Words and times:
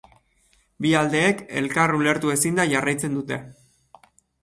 Bi 0.85 0.93
aldeek 1.01 1.45
elkar 1.63 1.95
ulertu 1.99 2.35
ezinda 2.39 2.69
jarraitzen 2.75 3.23
dute. 3.23 3.43